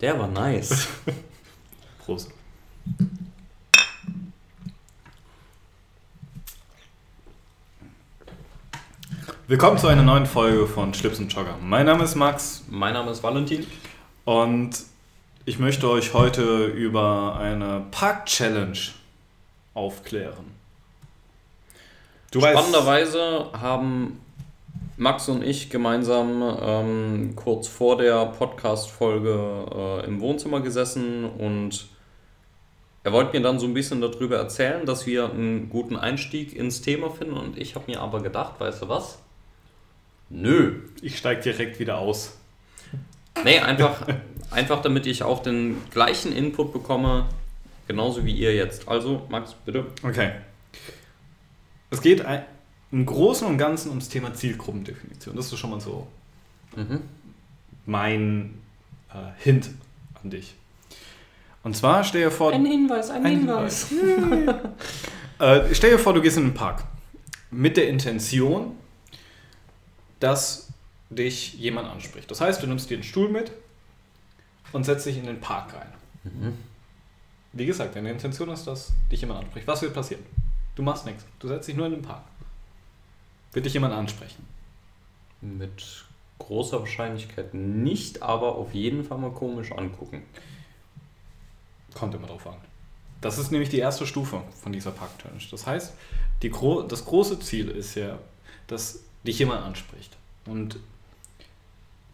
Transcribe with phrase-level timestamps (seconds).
[0.00, 0.88] Der war nice.
[2.04, 2.30] Prost.
[9.48, 11.56] Willkommen zu einer neuen Folge von Schlips und Jogger.
[11.62, 13.66] Mein Name ist Max Mein Name ist Valentin.
[14.24, 14.70] und
[15.44, 18.78] ich möchte euch heute über eine Park-Challenge
[19.74, 20.52] aufklären.
[22.32, 24.20] Du Spannenderweise haben
[24.98, 29.66] Max und ich gemeinsam ähm, kurz vor der Podcast-Folge
[30.02, 31.86] äh, im Wohnzimmer gesessen und
[33.04, 36.80] er wollte mir dann so ein bisschen darüber erzählen, dass wir einen guten Einstieg ins
[36.80, 39.18] Thema finden und ich habe mir aber gedacht, weißt du was?
[40.30, 40.80] Nö.
[41.02, 42.38] ich steige direkt wieder aus.
[43.44, 44.06] Nee, einfach,
[44.50, 47.26] einfach damit ich auch den gleichen Input bekomme,
[47.86, 48.88] genauso wie ihr jetzt.
[48.88, 49.84] Also, Max, bitte.
[50.02, 50.32] Okay.
[51.90, 52.44] Es geht ein,
[52.96, 55.36] im Großen und Ganzen ums Thema Zielgruppendefinition.
[55.36, 56.06] Das ist schon mal so
[56.76, 57.00] Mhm.
[57.84, 58.54] mein
[59.10, 59.68] äh, Hint
[60.22, 60.54] an dich.
[61.62, 63.92] Und zwar stell dir vor, Hinweis, ein, Ein Hinweis.
[65.38, 66.84] äh, stell dir vor, du gehst in den Park
[67.50, 68.72] mit der Intention,
[70.20, 70.68] dass
[71.10, 72.30] dich jemand anspricht.
[72.30, 73.52] Das heißt, du nimmst dir einen Stuhl mit
[74.72, 75.92] und setzt dich in den Park rein.
[76.24, 76.54] Mhm.
[77.52, 79.66] Wie gesagt, deine Intention ist, dass dich jemand anspricht.
[79.66, 80.24] Was wird passieren?
[80.74, 81.24] Du machst nichts.
[81.38, 82.22] Du setzt dich nur in den Park.
[83.52, 84.46] Wird dich jemand ansprechen?
[85.40, 86.04] Mit
[86.38, 90.22] großer Wahrscheinlichkeit nicht, aber auf jeden Fall mal komisch angucken.
[91.94, 92.56] Kommt immer drauf an.
[93.20, 95.42] Das ist nämlich die erste Stufe von dieser Park-Challenge.
[95.50, 95.94] Das heißt,
[96.42, 98.18] die gro das große Ziel ist ja,
[98.66, 100.16] dass dich jemand anspricht.
[100.44, 100.78] Und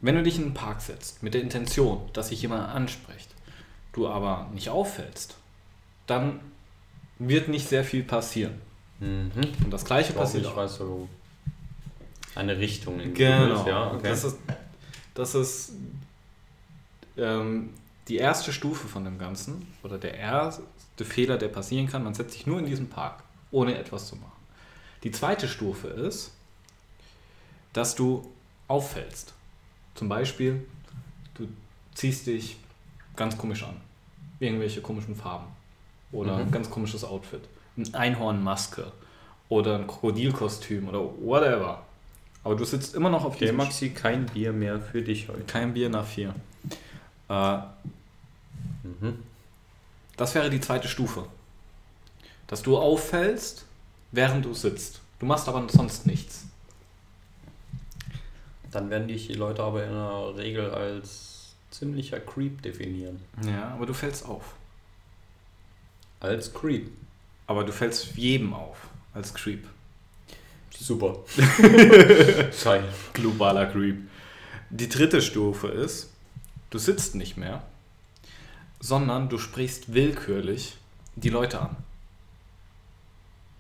[0.00, 3.28] wenn du dich in den Park setzt mit der Intention, dass sich jemand anspricht,
[3.92, 5.36] du aber nicht auffällst,
[6.06, 6.41] dann
[7.19, 8.60] wird nicht sehr viel passieren.
[9.00, 9.30] Mhm.
[9.64, 10.56] Und das gleiche Ich glaube, passiert ich auch.
[10.56, 10.80] weiß
[12.34, 13.00] eine Richtung.
[13.00, 13.48] in Genau.
[13.55, 14.08] willst, Ja, okay.
[14.08, 14.38] Das ist,
[15.14, 15.72] das ist
[17.16, 17.70] ähm,
[18.08, 20.62] die erste Stufe von dem Ganzen oder der erste
[21.04, 22.04] Fehler, der passieren kann.
[22.04, 24.32] Man setzt sich nur in diesen Park, ohne etwas zu machen.
[25.03, 26.32] Die zweite Stufe ist,
[27.72, 28.31] dass du
[28.69, 29.34] auffällst.
[29.94, 30.65] Zum Beispiel,
[31.34, 31.48] du
[31.94, 32.56] ziehst dich
[33.16, 33.76] ganz komisch an.
[34.41, 35.47] Irgendwelche komischen Farben.
[36.12, 36.42] Oder Mhm.
[36.42, 37.42] ein ganz komisches Outfit.
[37.76, 38.91] Eine Einhornmaske.
[39.48, 41.82] Oder ein Krokodilkostüm oder whatever.
[42.44, 45.42] Aber du sitzt immer noch auf okay, diesem Maxi, kein Bier mehr für dich heute.
[45.44, 46.34] kein Bier nach vier.
[47.28, 47.58] Äh,
[48.84, 49.19] Mhm.
[50.16, 51.26] das wäre die zweite Stufe.
[52.48, 53.64] Dass du auffällst,
[54.10, 55.00] während du sitzt.
[55.20, 56.47] Du machst aber sonst nichts.
[58.70, 63.20] Dann werden dich die Leute aber in der Regel als ziemlicher Creep definieren.
[63.47, 64.54] Ja, aber du fällst auf.
[66.20, 66.91] Als Creep.
[67.47, 68.76] Aber du fällst jedem auf
[69.14, 69.66] als Creep.
[70.82, 71.19] Super.
[72.65, 72.82] Geil.
[73.12, 73.98] Globaler Creep.
[74.70, 76.10] Die dritte Stufe ist,
[76.70, 77.62] du sitzt nicht mehr,
[78.81, 80.76] sondern du sprichst willkürlich
[81.15, 81.76] die Leute an.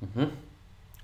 [0.00, 0.30] Mhm.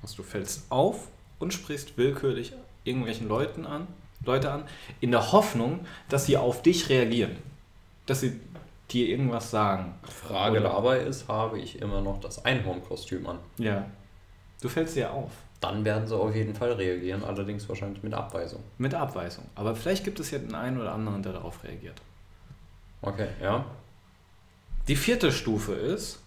[0.02, 1.06] Also du fällst auf
[1.38, 2.52] und sprichst willkürlich
[2.82, 3.86] irgendwelchen Leuten an,
[4.24, 4.64] Leute an,
[5.00, 7.36] in der Hoffnung, dass sie auf dich reagieren.
[8.06, 8.40] Dass sie
[8.90, 9.94] dir irgendwas sagen.
[10.02, 13.38] Frage Oder- dabei ist, habe ich immer noch das Einhornkostüm an?
[13.58, 13.88] Ja.
[14.60, 15.30] Du fällst dir auf.
[15.60, 18.62] Dann werden sie auf jeden Fall reagieren, allerdings wahrscheinlich mit Abweisung.
[18.78, 19.44] Mit Abweisung.
[19.56, 22.00] Aber vielleicht gibt es ja den einen oder anderen, der darauf reagiert.
[23.02, 23.64] Okay, ja.
[24.86, 26.20] Die vierte Stufe ist,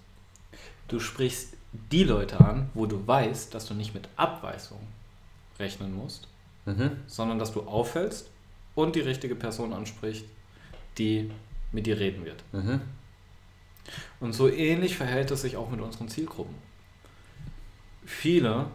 [0.89, 1.55] du sprichst
[1.91, 4.79] die Leute an, wo du weißt, dass du nicht mit Abweisung
[5.59, 6.27] rechnen musst,
[6.65, 6.91] Mhm.
[7.07, 8.29] sondern dass du auffällst
[8.75, 10.25] und die richtige Person anspricht,
[10.97, 11.31] die
[11.71, 12.43] mit dir reden wird.
[12.51, 12.81] Mhm.
[14.19, 16.55] Und so ähnlich verhält es sich auch mit unseren Zielgruppen.
[18.05, 18.67] Viele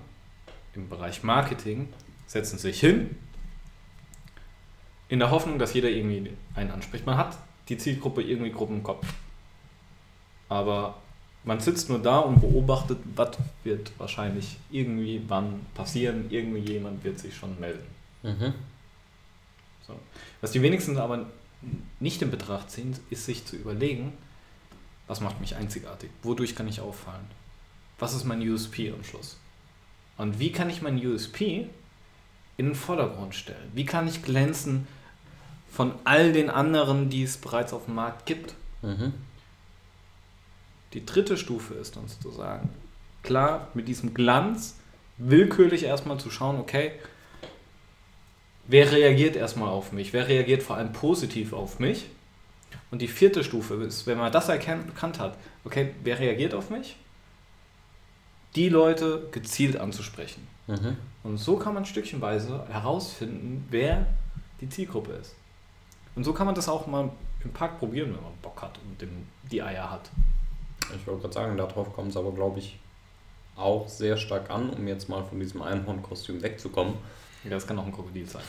[0.77, 1.89] im Bereich Marketing
[2.27, 3.17] setzen sich hin,
[5.09, 7.07] in der Hoffnung, dass jeder irgendwie einen anspricht.
[7.07, 7.39] Man hat
[7.69, 9.07] die Zielgruppe irgendwie grob im Kopf.
[10.49, 10.97] Aber
[11.45, 16.27] man sitzt nur da und beobachtet, was wird wahrscheinlich irgendwie wann passieren.
[16.31, 17.87] Irgendwie jemand wird sich schon melden.
[18.23, 18.55] Mhm.
[19.87, 19.99] So.
[20.41, 21.27] Was die wenigsten aber
[22.01, 24.13] nicht in Betracht ziehen, ist sich zu überlegen,
[25.07, 26.11] was macht mich einzigartig?
[26.23, 27.27] Wodurch kann ich auffallen?
[27.99, 29.39] Was ist mein USP am Schluss?
[30.17, 31.69] Und wie kann ich mein USP
[32.57, 33.71] in den Vordergrund stellen?
[33.75, 34.87] Wie kann ich glänzen
[35.71, 38.55] von all den anderen, die es bereits auf dem Markt gibt?
[38.83, 39.13] Mhm.
[40.95, 42.71] Die dritte Stufe ist dann sozusagen,
[43.23, 44.77] klar, mit diesem Glanz
[45.19, 46.93] willkürlich erstmal zu schauen, okay,
[48.67, 50.13] wer reagiert erstmal auf mich?
[50.13, 52.07] Wer reagiert vor allem positiv auf mich?
[52.91, 56.71] Und die vierte Stufe ist, wenn man das erkannt erkannt hat, okay, wer reagiert auf
[56.71, 56.97] mich?
[58.57, 60.47] Die Leute gezielt anzusprechen.
[60.67, 60.97] Mhm.
[61.23, 64.07] Und so kann man stückchenweise herausfinden, wer
[64.61, 65.35] die Zielgruppe ist.
[66.15, 67.11] Und so kann man das auch mal
[67.45, 70.11] im Park probieren, wenn man Bock hat und den, die Eier hat.
[70.95, 72.79] Ich wollte gerade sagen, darauf kommt es aber, glaube ich,
[73.57, 76.95] auch sehr stark an, um jetzt mal von diesem Einhornkostüm wegzukommen.
[77.45, 78.43] Ja, das kann auch ein Krokodil sein.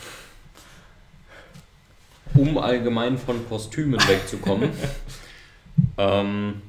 [2.34, 4.70] Um allgemein von Kostümen wegzukommen,
[5.98, 6.62] ähm,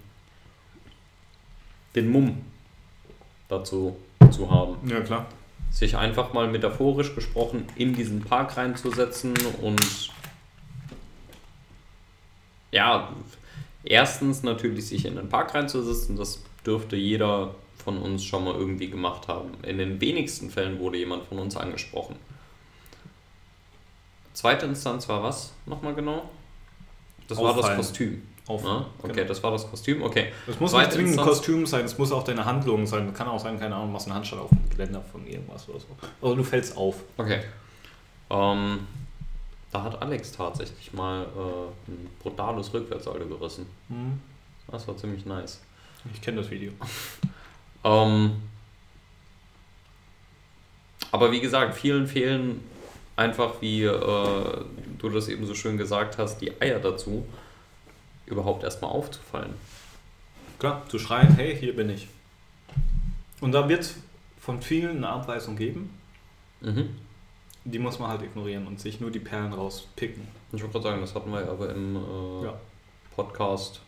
[1.96, 2.46] den Mumm
[3.50, 3.98] dazu
[4.32, 4.78] zu haben.
[4.90, 5.26] Ja, klar.
[5.72, 10.10] Sich einfach mal metaphorisch gesprochen in diesen Park reinzusetzen und
[12.72, 13.10] ja,
[13.84, 18.90] erstens natürlich sich in den Park reinzusetzen, das dürfte jeder von uns schon mal irgendwie
[18.90, 19.52] gemacht haben.
[19.64, 22.16] In den wenigsten Fällen wurde jemand von uns angesprochen.
[24.34, 26.30] Zweite Instanz war was nochmal genau?
[27.28, 27.78] Das war das Auffallen.
[27.78, 28.28] Kostüm.
[28.50, 28.86] Auffallen, Ne?
[29.04, 29.28] Okay, genau.
[29.28, 30.32] das war das Kostüm, okay.
[30.48, 33.14] Das muss Zweite nicht zwingend ein Kostüm sein, es muss auch deine Handlung sein.
[33.14, 35.88] Kann auch sein, keine Ahnung, machst einen Handstand auf dem Geländer von irgendwas oder so.
[36.22, 36.96] Oder du fällst auf.
[37.18, 37.42] Okay.
[38.32, 38.88] Ähm,
[39.72, 43.68] da hat Alex tatsächlich mal äh, ein brutales Rückwärtsalter gerissen.
[43.88, 44.20] Hm.
[44.68, 45.62] Das war ziemlich nice.
[46.12, 46.72] Ich kenne das Video.
[47.82, 48.34] Ähm,
[51.14, 52.62] aber wie gesagt, vielen fehlen
[53.16, 54.58] einfach, wie äh,
[54.98, 57.26] du das eben so schön gesagt hast, die Eier dazu,
[58.30, 59.54] überhaupt erstmal aufzufallen.
[60.60, 62.08] Klar, zu schreien, hey, hier bin ich.
[63.42, 63.96] Und da wird es
[64.40, 65.98] von vielen eine Abweisung geben.
[66.62, 66.90] Mhm.
[67.64, 70.28] Die muss man halt ignorieren und sich nur die Perlen rauspicken.
[70.52, 72.54] Ich wollte gerade sagen, das hatten wir ja aber im äh, Ja.
[73.16, 73.82] Podcast,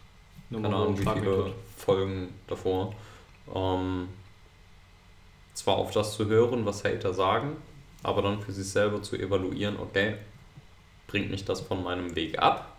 [0.50, 1.54] Nur keine Ahnung wie viele.
[1.78, 2.94] Folgen davor.
[3.54, 4.10] Ähm,
[5.54, 7.58] zwar auf das zu hören, was Hater sagen,
[8.04, 10.16] aber dann für sich selber zu evaluieren, okay,
[11.08, 12.71] bringt mich das von meinem Weg ab?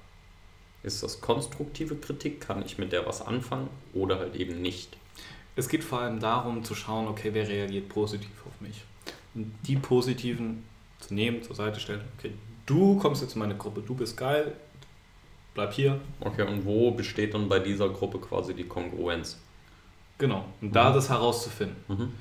[0.82, 2.40] Ist das konstruktive Kritik?
[2.40, 4.96] Kann ich mit der was anfangen oder halt eben nicht?
[5.54, 8.82] Es geht vor allem darum zu schauen, okay, wer reagiert positiv auf mich.
[9.34, 10.64] Und die positiven
[10.98, 12.00] zu nehmen, zur Seite stellen.
[12.18, 12.32] Okay,
[12.66, 14.54] du kommst jetzt in meine Gruppe, du bist geil,
[15.54, 16.00] bleib hier.
[16.20, 19.38] Okay, und wo besteht dann bei dieser Gruppe quasi die Kongruenz?
[20.18, 20.44] Genau.
[20.60, 20.94] Und da Mhm.
[20.94, 21.76] das herauszufinden.
[21.88, 22.12] Mhm.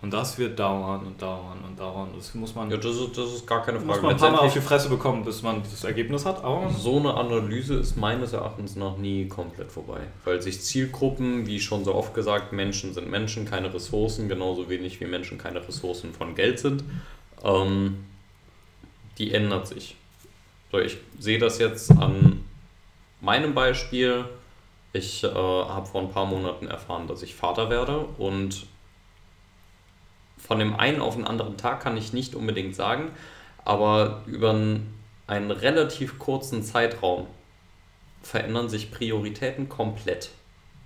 [0.00, 2.10] Und das wird dauern und dauern und dauern.
[2.14, 4.02] Das muss man, Ja, das ist, das ist gar keine muss Frage.
[4.02, 6.44] man ein paar Mal auf die Fresse bekommen, bis man das Ergebnis hat.
[6.44, 10.02] Aber so eine Analyse ist meines Erachtens noch nie komplett vorbei.
[10.24, 15.00] Weil sich Zielgruppen, wie schon so oft gesagt, Menschen sind Menschen, keine Ressourcen, genauso wenig
[15.00, 16.84] wie Menschen keine Ressourcen von Geld sind.
[17.42, 18.04] Ähm,
[19.18, 19.96] die ändert sich.
[20.70, 22.44] So, ich sehe das jetzt an
[23.20, 24.26] meinem Beispiel.
[24.92, 28.66] Ich äh, habe vor ein paar Monaten erfahren, dass ich Vater werde und
[30.38, 33.10] von dem einen auf den anderen Tag kann ich nicht unbedingt sagen,
[33.64, 34.94] aber über einen,
[35.26, 37.26] einen relativ kurzen Zeitraum
[38.22, 40.30] verändern sich Prioritäten komplett.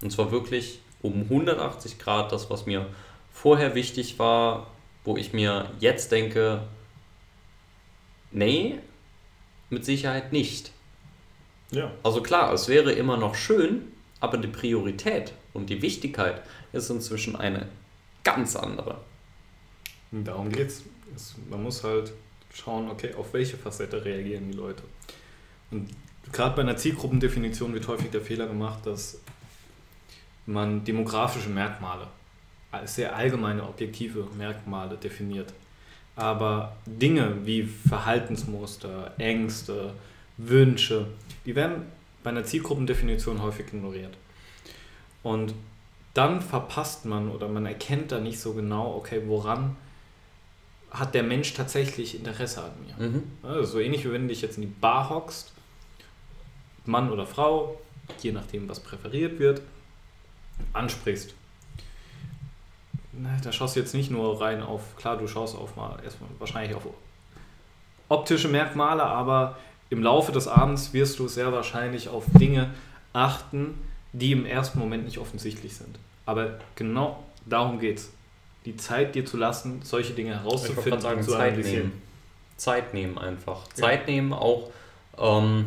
[0.02, 2.87] Und zwar wirklich um 180 Grad das, was mir
[3.31, 4.69] vorher wichtig war,
[5.04, 6.62] wo ich mir jetzt denke,
[8.31, 8.78] nee,
[9.70, 10.70] mit Sicherheit nicht.
[11.70, 11.90] ja.
[12.02, 17.34] Also klar, es wäre immer noch schön, aber die Priorität und die Wichtigkeit ist inzwischen
[17.37, 17.69] eine
[18.22, 19.00] ganz andere.
[20.12, 20.82] Darum geht's.
[21.16, 22.12] Es, man muss halt
[22.52, 24.82] schauen, okay, auf welche Facette reagieren die Leute.
[25.70, 25.88] Und
[26.30, 29.18] gerade bei einer Zielgruppendefinition wird häufig der Fehler gemacht, dass
[30.46, 32.08] man demografische Merkmale,
[32.84, 35.52] sehr allgemeine, objektive Merkmale definiert.
[36.14, 39.94] Aber Dinge wie Verhaltensmuster, Ängste,
[40.36, 41.06] Wünsche,
[41.46, 41.86] die werden
[42.22, 44.14] bei einer Zielgruppendefinition häufig ignoriert.
[45.22, 45.54] Und
[46.14, 49.76] dann verpasst man oder man erkennt da nicht so genau, okay, woran
[50.93, 53.08] hat der Mensch tatsächlich Interesse an mir.
[53.08, 53.22] Mhm.
[53.43, 55.53] Also so ähnlich wie wenn du dich jetzt in die Bar hockst,
[56.84, 57.81] Mann oder Frau,
[58.20, 59.63] je nachdem, was präferiert wird,
[60.72, 61.34] ansprichst.
[63.13, 66.31] Na, da schaust du jetzt nicht nur rein auf, klar, du schaust auf mal erstmal
[66.39, 66.87] wahrscheinlich auf
[68.08, 69.56] optische Merkmale, aber
[69.91, 72.70] im Laufe des Abends wirst du sehr wahrscheinlich auf Dinge
[73.13, 73.75] achten,
[74.13, 75.99] die im ersten Moment nicht offensichtlich sind.
[76.27, 78.11] Aber genau darum geht's.
[78.64, 81.88] Die Zeit dir zu lassen, solche Dinge Ich herauszufinden gerade sagen, und zu Zeit analysieren.
[81.88, 82.02] nehmen.
[82.56, 83.66] Zeit nehmen einfach.
[83.69, 83.74] Ja.
[83.74, 84.70] Zeit nehmen auch.
[85.19, 85.66] Ähm,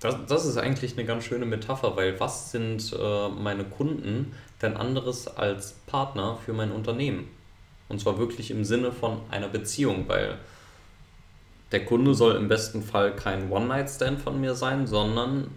[0.00, 4.76] das, das ist eigentlich eine ganz schöne Metapher, weil was sind äh, meine Kunden denn
[4.76, 7.28] anderes als Partner für mein Unternehmen?
[7.88, 10.38] Und zwar wirklich im Sinne von einer Beziehung, weil
[11.72, 15.48] der Kunde soll im besten Fall kein One-Night-Stand von mir sein, sondern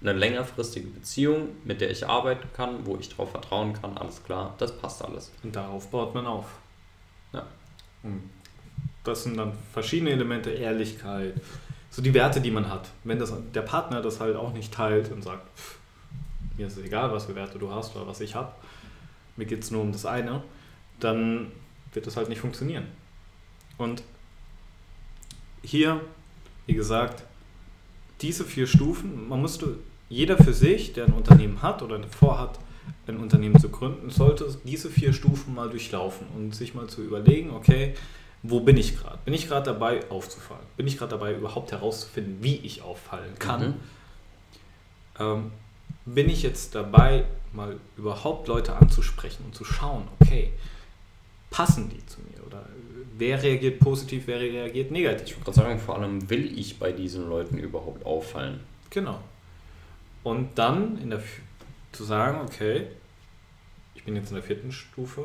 [0.00, 4.54] eine längerfristige Beziehung, mit der ich arbeiten kann, wo ich darauf vertrauen kann, alles klar,
[4.58, 5.30] das passt alles.
[5.42, 6.46] Und darauf baut man auf.
[7.32, 7.46] Ja.
[8.02, 8.30] Und
[9.04, 11.34] das sind dann verschiedene Elemente, Ehrlichkeit,
[11.90, 12.88] so die Werte, die man hat.
[13.04, 15.78] Wenn das, der Partner das halt auch nicht teilt und sagt, "Pff,
[16.56, 18.52] mir ist es egal, was für Werte du hast oder was ich habe,
[19.36, 20.42] mir geht es nur um das eine,
[20.98, 21.50] dann
[21.92, 22.86] wird das halt nicht funktionieren.
[23.78, 24.02] Und
[25.62, 26.00] hier,
[26.66, 27.24] wie gesagt,
[28.20, 29.78] diese vier Stufen, man musste,
[30.10, 32.58] jeder für sich, der ein Unternehmen hat oder vorhat,
[33.06, 37.50] ein Unternehmen zu gründen, sollte diese vier Stufen mal durchlaufen und sich mal zu überlegen,
[37.50, 37.94] okay,
[38.42, 39.18] wo bin ich gerade?
[39.24, 40.64] Bin ich gerade dabei aufzufallen?
[40.76, 43.68] Bin ich gerade dabei überhaupt herauszufinden, wie ich auffallen kann?
[43.68, 43.74] Mhm.
[45.18, 45.50] Ähm,
[46.06, 50.52] bin ich jetzt dabei, mal überhaupt Leute anzusprechen und zu schauen, okay,
[51.50, 52.44] passen die zu mir?
[52.46, 52.64] Oder
[53.16, 55.36] wer reagiert positiv, wer reagiert Ich negativ?
[55.36, 58.60] wollte gerade sagen, vor allem will ich bei diesen Leuten überhaupt auffallen.
[58.88, 59.20] Genau.
[60.22, 61.22] Und dann in der,
[61.92, 62.86] zu sagen, okay,
[63.94, 65.24] ich bin jetzt in der vierten Stufe,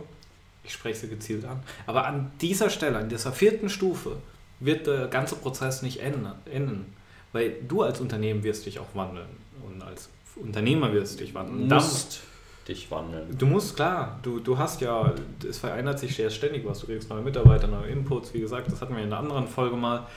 [0.64, 1.62] ich spreche sie gezielt an.
[1.86, 4.18] Aber an dieser Stelle, an dieser vierten Stufe,
[4.60, 6.94] wird der ganze Prozess nicht enden.
[7.34, 9.28] Weil du als Unternehmen wirst dich auch wandeln.
[9.66, 11.70] Und als Unternehmer wirst du dich wandeln.
[11.70, 12.22] Du musst
[12.68, 13.38] dich wandeln.
[13.38, 15.14] Du musst, klar, du, du hast ja,
[15.48, 16.80] es verändert sich sehr ständig was.
[16.80, 19.76] Du kriegst neue Mitarbeiter, neue Inputs, wie gesagt, das hatten wir in einer anderen Folge
[19.76, 20.08] mal.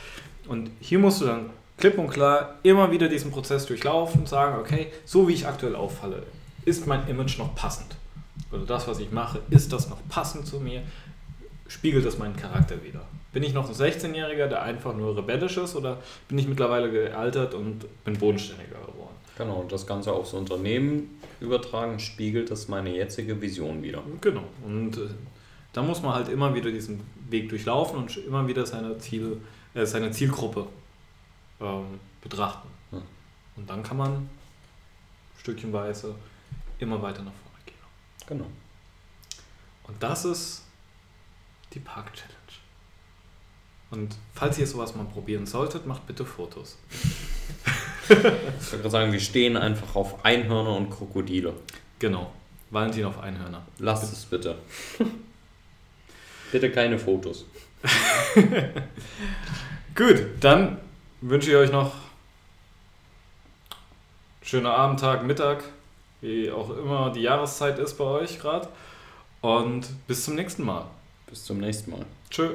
[0.47, 4.89] Und hier musst du dann klipp und klar immer wieder diesen Prozess durchlaufen, sagen, okay,
[5.05, 6.25] so wie ich aktuell auffalle,
[6.65, 7.97] ist mein Image noch passend?
[8.53, 10.83] Oder das, was ich mache, ist das noch passend zu mir?
[11.69, 13.03] Spiegelt das meinen Charakter wieder?
[13.33, 17.55] Bin ich noch ein 16-Jähriger, der einfach nur rebellisch ist, oder bin ich mittlerweile gealtert
[17.55, 19.15] und bin bodenständiger geworden?
[19.37, 24.03] Genau, und das Ganze aufs Unternehmen übertragen, spiegelt das meine jetzige Vision wieder.
[24.21, 24.45] Genau.
[24.67, 25.11] Und äh,
[25.73, 29.37] da muss man halt immer wieder diesen Weg durchlaufen und immer wieder seine, Ziel,
[29.75, 30.67] äh, seine Zielgruppe
[31.61, 32.69] ähm, betrachten.
[32.93, 33.03] Ja.
[33.57, 34.29] Und dann kann man
[35.39, 36.15] stückchenweise
[36.79, 37.77] immer weiter nach vorne gehen.
[38.27, 38.47] Genau.
[39.85, 40.65] Und das ist
[41.73, 42.35] die Park-Challenge.
[43.91, 46.77] Und falls ihr sowas mal probieren solltet, macht bitte Fotos.
[48.09, 51.55] Ich wollte gerade sagen, wir stehen einfach auf Einhörner und Krokodile.
[51.99, 52.33] Genau.
[52.71, 53.67] Valentin auf Einhörner.
[53.79, 54.57] Lasst es bitte.
[56.53, 57.47] bitte keine Fotos.
[59.95, 60.79] Gut, dann
[61.21, 61.93] wünsche ich euch noch
[64.43, 65.65] schönen Abend, Tag, Mittag,
[66.21, 68.69] wie auch immer die Jahreszeit ist bei euch gerade.
[69.41, 70.87] Und bis zum nächsten Mal.
[71.27, 72.07] Bis zum nächsten Mal.
[72.31, 72.49] Tschö.